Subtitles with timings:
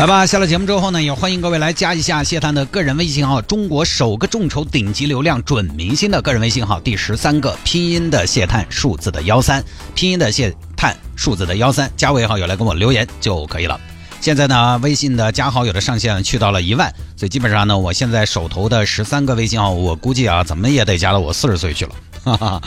[0.00, 9.62] 来吧，下了节目之后呢，也欢迎各位来加一下谢探的个人微信号，中国首个众筹顶级流量准明星的个人微信号，第十三个拼音的谢探，数字的幺三，
[9.94, 13.78] 拼音的谢探，数字的幺三，加为好友来跟我留言就可以了。
[14.22, 21.94] 现在呢，微信的加好友的上限去到了一万，所以基本上呢，我现在手头的十三个微信号，我估计啊，怎么也得加到我四十岁去了。
[22.24, 22.62] 哈哈，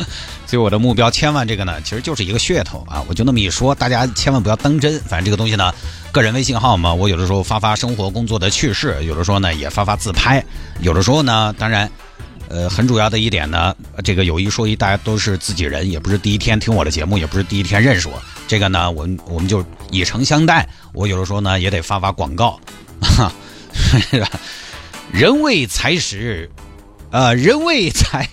[0.46, 5.00] 所以我的目标千万这个呢，其实就是一个噱头啊，我就那么一说，大家千万不要当真。
[5.02, 5.72] 反正这个东西呢，
[6.14, 10.46] 个人微信号嘛，我有的时候发发生活工作的趣事，有的时候呢也发发自拍，
[10.80, 11.90] 有的时候呢，当然，
[12.50, 18.22] 呃，很主要的一点呢，这个有一说一，大家都是自己人，也不是第一天听我的节目，也不是第一天认识我。
[18.48, 20.70] 这个呢，我我们就以诚相待。
[20.94, 22.60] 我有的时候呢，也得发发广告，
[23.02, 23.34] 哈，
[25.12, 26.48] 人为财死，
[27.10, 28.30] 呃，人为财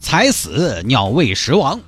[0.00, 1.80] 财死，鸟为食亡，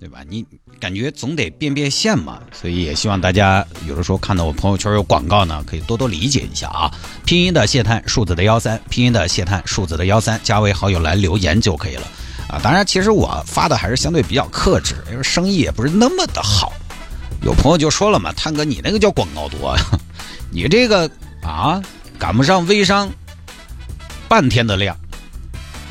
[0.00, 0.20] 对吧？
[0.26, 0.46] 你
[0.80, 6.90] 感觉总得变变现嘛，所以也希望大家有的时候看到我朋友圈有广告呢，可以多多理解一下啊。
[7.24, 12.06] 拼音的谢探，数字的幺三，拼音的谢探，数字的幺三，加为好友来留言就可以了
[12.48, 12.60] 啊。
[12.62, 16.72] 当然，其实我发的还是相对比较克制，因为生意也不是那么的好。
[17.42, 19.76] 有朋友就说了嘛，探哥你那个叫广告多，
[20.50, 21.10] 你这个
[21.42, 21.82] 啊
[22.18, 23.10] 赶不上微商
[24.28, 24.96] 半天的量。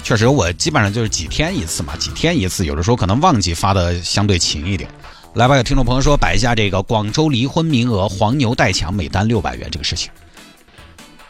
[0.08, 4.90] 确实，我基本上就是几天一次嘛，几天一次，有的时候可能忘记发的相对勤一点。
[5.34, 10.10] 来吧，有听众朋友说摆一下这个广州离婚名额，黄牛代抢每单六百元这个事情。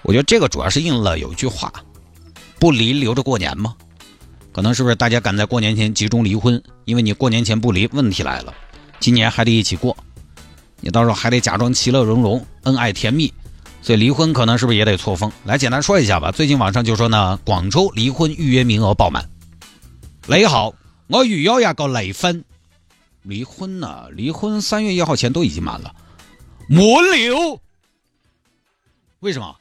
[0.03, 1.73] 我觉得这个主要是应了有一句话：
[2.59, 3.73] 不离留着过年吗？
[4.51, 6.61] 可能是不是大家赶在过年前集中离婚？
[6.85, 8.53] 因为你过年前不离，问题来了，
[8.99, 9.97] 今年还得一起过。
[10.81, 13.33] 你到时候还得假装其乐融融、恩爱甜蜜，
[13.87, 15.31] 所以离婚可能是不是也得错峰？
[15.45, 16.29] 来简单说一下吧。
[16.29, 19.25] 最近网上就说呢，广州离婚预约名额爆满。
[20.27, 20.73] 你好，
[21.07, 22.43] 我预约一个离婚。
[23.21, 24.09] 离婚呢？
[24.11, 25.95] 离婚三月一号前都已经满了。
[26.67, 27.61] 没留？
[29.21, 29.55] 为什么？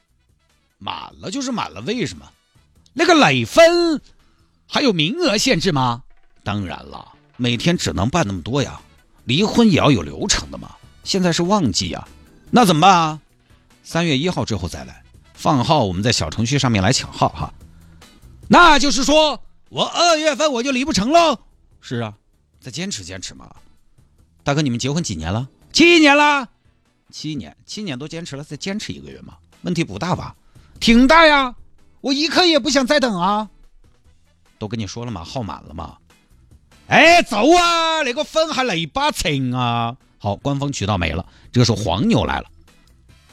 [0.77, 2.29] 满了就是满了，为什么？
[2.91, 4.01] 那个离婚
[4.67, 6.03] 还有名额限制吗？
[6.43, 8.81] 当然了，每天只能办那么多呀。
[9.23, 10.75] 离婚也要有流程的嘛。
[11.05, 12.05] 现在是旺季呀，
[12.51, 13.21] 那怎么办啊？
[13.87, 15.01] 三月一号之后再来
[15.33, 17.53] 放号，我们在小程序上面来抢号哈。
[18.49, 21.39] 那就是说我二月份我就离不成喽。
[21.79, 22.13] 是啊，
[22.59, 23.49] 再坚持坚持嘛。
[24.43, 25.47] 大哥，你们结婚几年了？
[25.71, 26.49] 七年了。
[27.11, 30.35] 七年，七年都坚持了，再坚持一个月嘛，问题不大吧？
[30.81, 31.55] 挺大呀，
[32.01, 33.49] 我一刻也不想再等啊。
[34.59, 35.95] 都跟你说了嘛，号满了嘛。
[36.87, 39.95] 哎，走啊，那个粉还来把成啊。
[40.17, 41.25] 好，官方渠道没了。
[41.53, 42.49] 这个时候黄牛来了，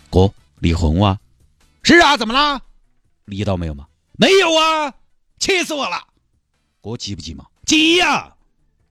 [0.09, 0.33] 哥
[0.65, 1.21] 离婚哇？
[1.83, 2.63] 是啊，怎么啦？
[3.27, 3.87] 离到没有吗？
[4.13, 4.95] 没有啊，
[5.39, 6.09] 气死我了！
[6.81, 7.45] 哥急不急嘛？
[7.67, 8.35] 急呀，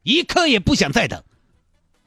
[0.04, 1.24] 一刻也不想再等。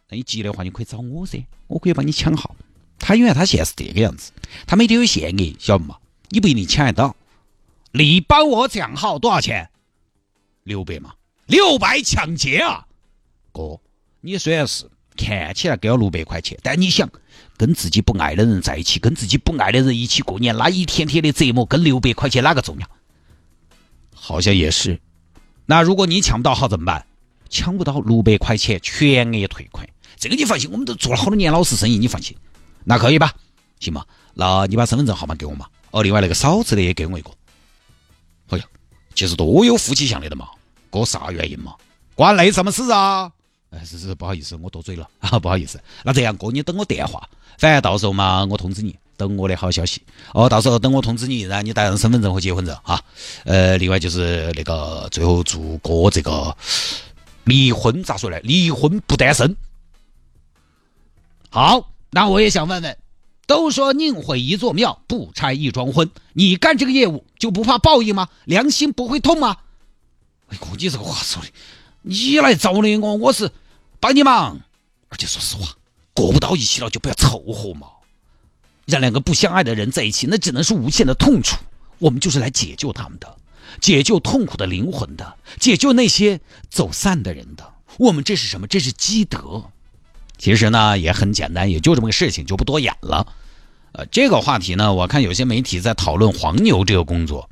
[0.09, 2.55] 那你急的话，你可以找我噻，我可以帮你抢号。
[2.97, 4.31] 他因为他现在是这个样子，
[4.69, 5.99] 他每天有限额，晓得嘛？
[6.29, 7.17] 你不一定抢得到。
[7.91, 9.69] 你帮我抢号多少钱？
[10.63, 11.17] 六百嘛？
[11.47, 12.87] 六百抢劫啊！
[13.51, 13.81] 哥，
[14.21, 14.89] 你虽然是。
[15.17, 17.09] 看起来给了六百块钱，但你想
[17.57, 22.87] 跟自己不爱的人在一起，跟自己不爱的人一起过年，那一天天的折磨跟六百块钱哪个重要？
[24.15, 25.01] 好像也是。
[25.65, 27.07] 那如果你抢不到号怎么办？
[27.49, 32.37] 抢不到六百块钱全额退款，这个你放心，我们都做了好多年老实生意，你放心。
[32.85, 33.33] 那可以吧？
[33.81, 34.05] 行吗？
[34.35, 35.67] 那你把身份证号码给我嘛。
[35.93, 37.31] 哦，另外那个嫂子的也给我一个。
[38.49, 38.65] 哎呀，
[39.15, 40.49] 其实多有夫妻相的的嘛。
[40.91, 41.75] 哥啥原因嘛？
[42.15, 43.31] 关你什么事啊？
[43.71, 45.81] 哎，是是，不好意思，我多嘴了啊，不好意思。
[46.05, 47.29] 那这样，哥，你等我电话，
[47.59, 50.01] 反正到时候嘛，我通知你，等我的好消息。
[50.33, 53.03] 哦，到时候等我通知你，然后你带上身份证和结婚证啊。
[53.45, 56.57] 呃，另外就是那个，最后祝哥这个
[57.45, 58.39] 离婚咋说呢？
[58.45, 59.57] 离婚不单身。
[61.51, 62.99] 好，那我也想问问，
[63.47, 68.29] 都说宁毁一座庙，不拆一桩婚，你干这个业务就不怕报应吗？
[68.45, 69.57] 良心不会痛吗？
[70.49, 71.49] 哎，哥，你这个话说的。
[72.09, 73.51] 你来找的我，我是
[73.99, 74.61] 帮你忙，
[75.09, 75.77] 而且说实话，
[76.15, 77.89] 过不到一起了就不要凑合嘛。
[78.85, 81.57] 让两个不相爱的人在一起，那只能是无限的痛楚。
[81.99, 83.37] 我们就是来解救他们的，
[83.81, 87.75] 解救痛苦的灵魂的，解救那些走散的人的。
[87.99, 88.69] 我们这是什么？
[88.69, 89.65] 这是积德。
[90.39, 93.27] 其实呢也很简单，也就这么个事情，就不多演了。
[93.91, 97.51] 呃，这个话题呢，我看有些媒体在讨论黄牛这个工作，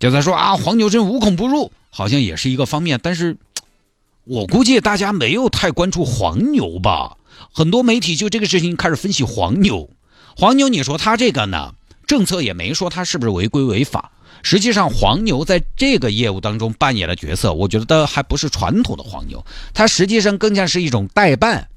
[0.00, 2.98] 就在说啊，黄牛真无孔不入，好像也是一个方面。
[3.00, 3.36] 但是，
[4.24, 7.16] 我估计大家没有太关注黄牛吧？
[7.52, 9.90] 很多媒体就这个事情开始分析黄牛。
[10.36, 11.74] 黄牛，你说他这个呢，
[12.06, 14.10] 政策也没说他是不是违规违法。
[14.42, 19.44] 实际上，黄牛在这个业务当中扮演的角色，我觉得还不是传统的黄牛，
[19.74, 21.68] 它实际上更像是一种代办。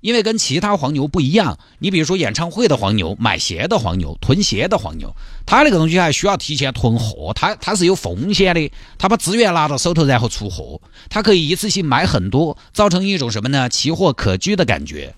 [0.00, 5.14] 因为跟其他黄牛不一样，你比如说演唱会的黄牛、买鞋的黄牛、囤鞋的黄牛，
[5.44, 13.68] 他那个东西还需要提前囤货，他他是有风险的，他把资源拿到手头然后出货，他可以一次性买很多，造成一种什么呢？
[13.68, 15.14] 奇货可居的感觉，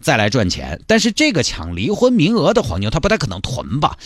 [0.00, 0.80] 再来赚钱。
[0.86, 3.98] 但是这个抢离婚名额的黄牛，他不太可能囤吧？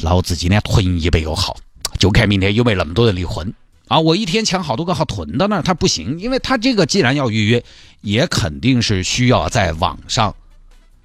[0.00, 1.56] 老子今天囤一百个号，
[1.98, 3.54] 就看明天有没有那么多人离婚。
[3.88, 7.64] 啊，我一天抢好多个号囤到那儿，他不行，因为他这个既然要预约，
[8.00, 10.34] 也肯定是需要在网上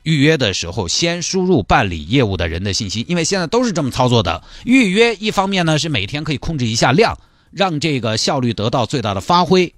[0.04, 4.44] 预约的时候先输入办理业务的人的信息，因为现在都是这么操作的。
[4.64, 7.18] 预约一方面呢是每天可以控制一下量，
[7.52, 9.74] 让这个效率得到最大的发挥。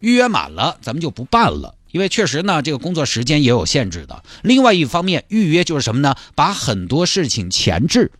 [0.00, 4.24] 预约满了，咱们就不办了，因为确实呢这个工作时间也有限制的。
[4.42, 6.14] 另外一方面，预约就是什么呢？
[6.34, 8.10] 把很多事情前置，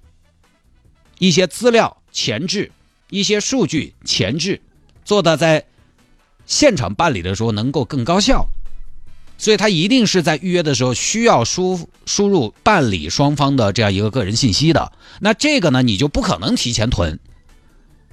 [1.18, 2.70] 一些资料前置。
[3.12, 4.62] 一些数据前置，
[5.04, 5.64] 做的在
[6.50, 8.48] 现场办理的时候能够更高效，
[9.38, 14.90] 所以他一定是在预约的时候需要输输入办理双方的这样一个个人信息的。
[15.20, 17.20] 那这个呢，你就不可能提前囤，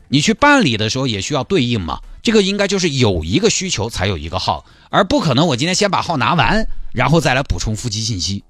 [0.07, 2.00] 你去办理的时候也需要对应嘛。
[2.22, 8.44] 这个应该就是有一个需求才有一个号，而不可能我今天先把号拿完，然后再来补充夫妻信息。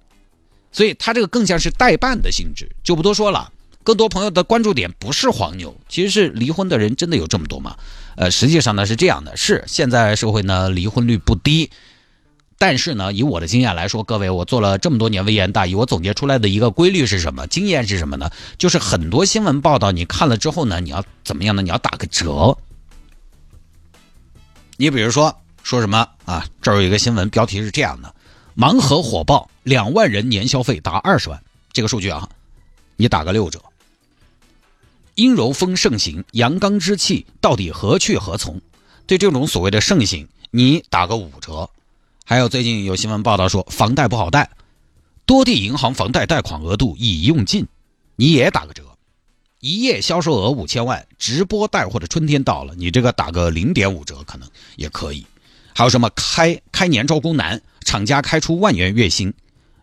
[0.73, 3.53] 所以它这个更像是代办的性质，就不多说了。
[3.87, 7.77] 更多朋友的关注点不是黄牛，其实是离婚的人真的有这么多吗？
[8.17, 11.71] 呃，实际上呢是这样的，是现在社会呢离婚率不低，
[12.57, 17.47] 但是呢以我的经验来说，各位我做了这么多年微言大义，我总结出来的一个规律是什么？
[17.47, 18.29] 经验是什么呢？
[18.57, 21.61] 就是很多新闻报道你看了之后呢，你要怎么样呢？
[21.61, 22.57] 你要打个折。
[24.75, 25.33] 你比如说
[25.63, 26.45] 说什么啊？
[26.61, 28.13] 这儿有一个新闻标题是这样的：
[28.57, 31.41] 盲盒火爆，两万人年消费达二十万，
[31.71, 32.27] 这个数据啊，
[32.97, 33.61] 你打个六折。
[35.17, 38.61] 阴柔风盛行，阳刚之气到底何去何从？
[39.07, 41.71] 对这种所谓的盛行，你打个五折。
[42.23, 44.51] 还有最近有新闻报道说房贷不好贷，
[45.25, 47.65] 多地银行房贷贷款额度已用尽，
[48.15, 48.83] 你也打个折。
[49.59, 55.25] 一夜销售额五千万，直播带货的春天到了，你这个打个零点五折可能也可以。
[55.73, 59.33] 还有什么开开年招工难，厂家开出万元月薪，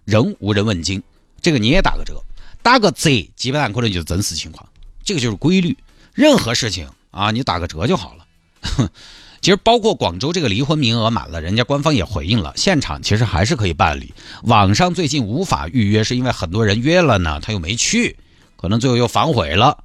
[0.04, 1.02] 仍无人问津，
[1.42, 2.22] 这个你也打个折。
[2.62, 4.64] 打个折，基本上可能就是真实情况。
[5.04, 5.76] 这个就是规律，
[6.12, 8.26] 任何事情啊，你打个折就好了。
[9.42, 14.14] 其实包括广州这个离婚名额满了，人家官方也回应了，现场其实还是可以办理。
[14.44, 18.16] 网上最近无法预约，是因为很多人约了呢，他又没去，
[18.56, 19.84] 可能最后又反悔了。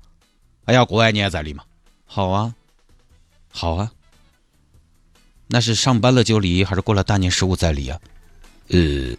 [0.63, 1.65] 哎呀，国外你也在离吗？
[2.05, 2.55] 好啊，
[3.51, 3.91] 好啊。
[5.47, 7.99] 那是上班了就离，还是过了大年十五再离啊？
[8.69, 9.13] 呃，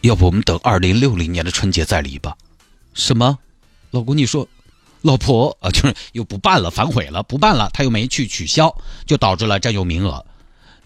[0.00, 2.36] 要不我们等二零六零年的春节再离吧？
[2.94, 3.38] 什么？
[3.92, 4.48] 老公，你说，
[5.02, 8.74] 老婆啊，就是又不办了，反悔了，不办了，他又没去取消，
[9.04, 10.24] 就导致了占用名额。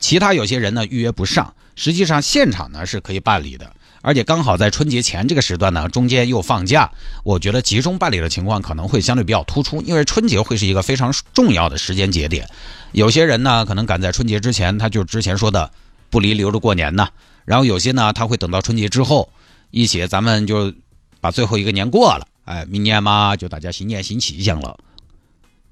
[0.00, 3.72] 其他有些人呢预约不上，实际上现场呢是可以办理的，
[4.02, 6.90] 而且刚好在春节前这个时段呢，中间又放假，
[7.22, 12.50] 我觉得集中办理的情况可能会相对比较突出，因为春节会是一个非常重要的时间节点。
[12.90, 15.70] 有些人呢可能赶在春节之前，他就之前说的
[16.10, 17.08] 不离留着过年呢，
[17.44, 19.30] 然后有些呢他会等到春节之后，
[19.70, 20.74] 一起咱们就
[21.20, 22.26] 把最后一个年过了。
[22.46, 24.78] 哎，明年嘛，就大家新年新气象了，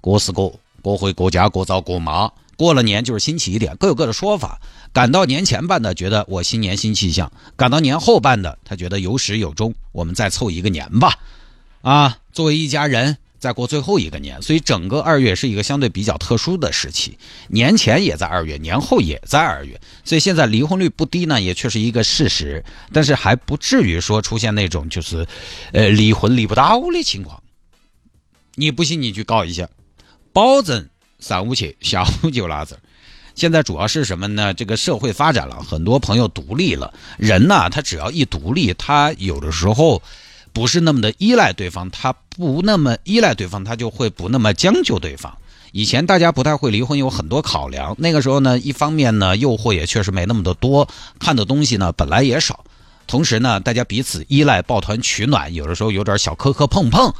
[0.00, 0.52] 各是各，
[0.82, 2.30] 各回各家，各找各妈。
[2.56, 4.60] 过了年就是新起点，各有各的说法。
[4.92, 11.18] 赶到年前办的，觉得我新年新气象；赶到年后办的，他觉得有始有终，我们再凑一个年吧。
[11.82, 13.16] 啊，作为一家人。
[13.44, 17.18] 再过最后一个年，所以整个二月是一个相对比较特殊的时期。
[17.48, 22.64] 年前也在二月，年后也在二月，所以现在离婚率不低呢，也确实一个事实。
[22.90, 25.26] 但是还不至于说出现那种就是，
[25.72, 27.42] 呃，离婚离不到的情况。
[28.54, 29.68] 你不信，你去告一下，
[30.32, 32.74] 保证上午去，下午就拿走。
[33.34, 34.54] 现在主要是什么呢？
[34.54, 40.00] 这个社会发展了很多朋友独立了，人呢，他只要一独立，他有的时候。
[40.54, 45.36] 不是那么的依赖对方，他不那么依赖对方，他就会不那么将就对方。
[45.72, 47.96] 以前大家不太会离婚，有很多考量。
[47.98, 52.64] 那个时候呢，一方面呢，诱惑也确实没那么的多，看的东西呢本来也少，
[53.08, 57.12] 同时呢，大家彼此依赖，抱团取暖，有的时候有点小磕磕碰碰，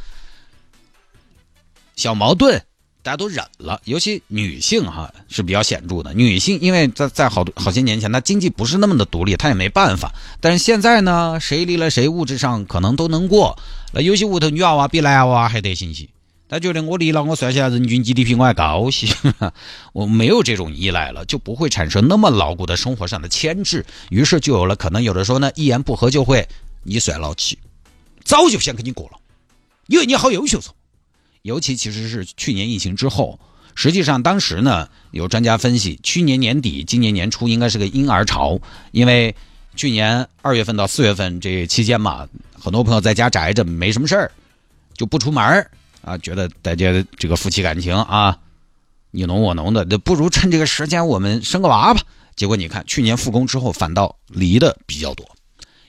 [1.96, 2.64] 小矛盾
[3.04, 6.14] 大家都忍了，尤其女性哈是比较显著的。
[6.14, 10.11] 女性因为在在好多好些年前，她经济不是那么的独立，她也没办法。
[10.40, 13.58] 但是现在呢，谁离了谁，物质上可能都能过。
[13.92, 16.08] 那有些屋头女娃娃比男娃娃还得信息，
[16.49, 19.14] 他觉得我离了，我算下人均 GDP 我还高些，
[19.92, 23.84] 我没有这种依赖了，就不会产生那么牢固的生活上的牵制。
[24.08, 26.49] 于是就有了可能有的时候呢，一言不合就会
[26.84, 27.58] 你算老七，
[28.25, 29.18] 早就想跟你过了，
[29.88, 30.73] 因为你好优秀噻。
[31.44, 33.38] 尤其其实是去年疫情之后，
[33.74, 38.58] 实际上当时呢，有专家分析，去年年底、今年年初应该是个婴儿潮，
[38.92, 39.34] 因为
[39.76, 42.26] 去年二月份到四月份这期间嘛，
[42.58, 44.32] 很多朋友在家宅着，没什么事儿，
[44.94, 45.44] 就不出门
[46.00, 48.38] 啊，觉得大家这个夫妻感情啊，
[49.10, 52.00] 你侬我侬的，不如趁这个时间我们生个娃吧。
[52.36, 55.28] 结果你看，去年复工之后，反倒离的比较多，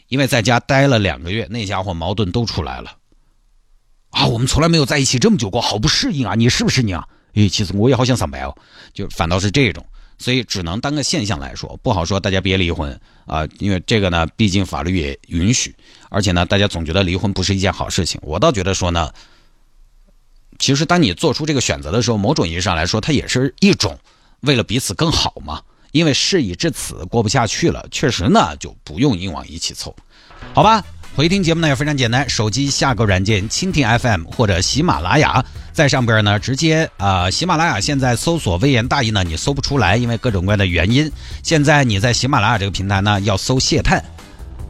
[0.10, 2.92] 因为在家待了两个月，那家伙矛盾都出来了。
[4.16, 6.36] 啊，我们从来没有在一起这么久过，好不适应啊！
[6.36, 7.06] 你是不是你啊？
[7.34, 8.56] 哎，其实我也好想上班哦，
[8.94, 9.86] 就反倒是这种，
[10.18, 12.18] 所以只能当个现象来说，不好说。
[12.18, 15.76] 大家别离婚啊，因为这个呢，毕竟法律也允许，
[16.10, 18.18] 而且呢，大家总觉得离婚不是一件好事情。
[18.24, 19.12] 我倒觉得说呢，
[20.60, 24.00] 其实当你做出这个选择的时候，某种意义上来说，它也是一种
[24.40, 25.62] 为了彼此更好嘛。
[25.92, 29.94] 因为事已至此，过不下去了，确实呢，就不用硬往一起凑，
[30.54, 30.82] 好吧？
[31.16, 35.42] 回听节目呢也非常简单，手机下个软件蜻蜓 FM 或者喜马拉雅，
[35.72, 41.10] 在上边呢直接啊，喜马拉雅现在搜索“微言大义”呢，你搜不出来，因为各种各样的原因。
[41.42, 44.04] 现在你在喜马拉雅这个平台呢，要搜谢探，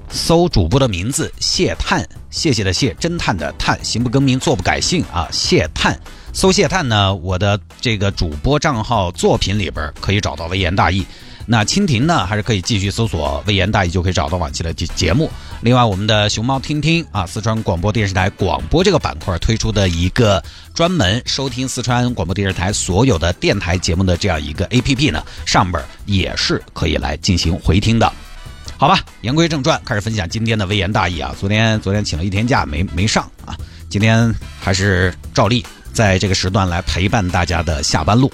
[0.07, 5.99] 搜主播的名字谢探，谢谢的谢，侦探的探，行不更名，坐不改姓啊，谢探。
[6.31, 11.03] 搜谢探呢，我的这个主播账号作品里边可以找到“微言大义”。
[11.47, 15.29] 那蜻蜓呢，还是可以继续搜索“微言大义”，就可以找到往期的节节目。
[15.61, 28.11] 另外，我们的熊猫听听啊，四川广播电视台广播这个板块推出的一个专门收听四川广播电视台所有的电台节目的这样一个 APP 呢，上边也是可以来进行回听的。
[28.77, 31.33] 好吧，言归正传，开始分享今天的微言大义啊。
[31.39, 33.55] 昨天昨天请了一天假，没没上啊。
[33.87, 38.31] 今天还是照例在这个时段来陪伴大家的下班路。